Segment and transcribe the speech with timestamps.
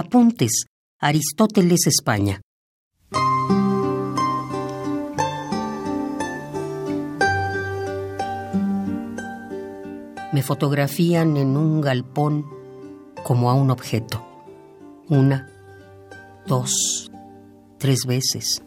[0.00, 0.66] Apuntes.
[1.00, 2.40] Aristóteles, España.
[10.32, 12.46] Me fotografían en un galpón
[13.24, 14.24] como a un objeto.
[15.08, 15.50] Una,
[16.46, 17.10] dos,
[17.78, 18.62] tres veces.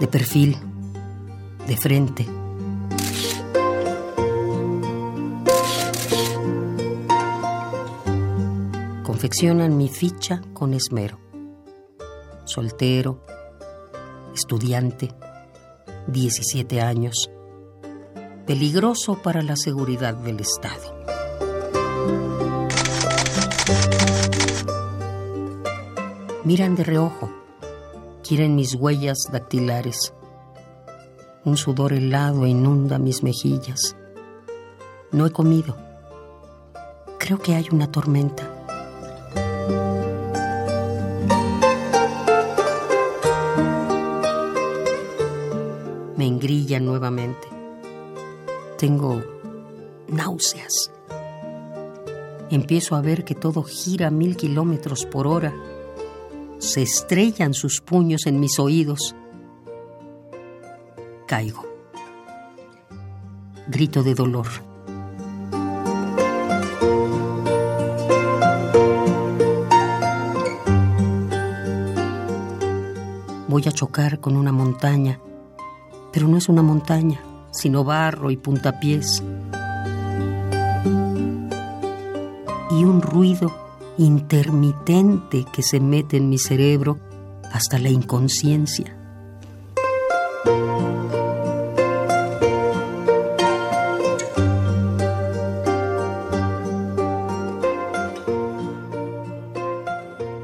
[0.00, 0.56] De perfil,
[1.66, 2.45] de frente.
[9.16, 11.18] Confeccionan mi ficha con esmero.
[12.44, 13.24] Soltero,
[14.34, 15.08] estudiante,
[16.08, 17.30] 17 años.
[18.46, 20.94] Peligroso para la seguridad del Estado.
[26.44, 27.30] Miran de reojo,
[28.22, 30.12] quieren mis huellas dactilares.
[31.42, 33.96] Un sudor helado inunda mis mejillas.
[35.10, 35.74] No he comido.
[37.18, 38.55] Creo que hay una tormenta.
[46.16, 47.48] Me engrilla nuevamente.
[48.78, 49.22] Tengo
[50.08, 50.90] náuseas.
[52.50, 55.54] Empiezo a ver que todo gira mil kilómetros por hora.
[56.58, 59.14] Se estrellan sus puños en mis oídos.
[61.26, 61.66] Caigo.
[63.68, 64.46] Grito de dolor.
[73.56, 75.18] Voy a chocar con una montaña,
[76.12, 79.22] pero no es una montaña, sino barro y puntapiés.
[82.70, 83.50] Y un ruido
[83.96, 86.98] intermitente que se mete en mi cerebro
[87.50, 88.94] hasta la inconsciencia.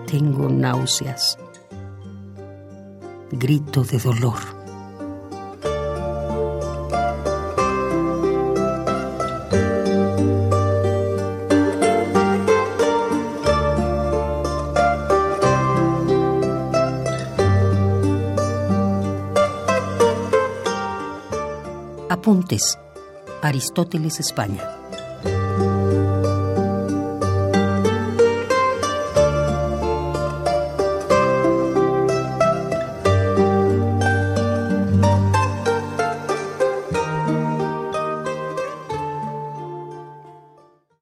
[0.06, 1.36] Tengo náuseas.
[3.32, 4.38] Grito de dolor.
[22.10, 22.78] Apuntes.
[23.42, 24.71] Aristóteles, España.